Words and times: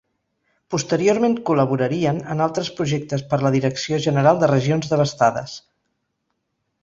Posteriorment 0.75 1.35
col·laborarien 1.49 2.21
en 2.35 2.41
altres 2.45 2.71
projectes 2.79 3.23
per 3.33 3.39
la 3.43 3.53
Direcció 3.57 4.01
general 4.07 4.39
de 4.45 4.49
Regions 4.53 4.89
Devastades. 4.95 5.57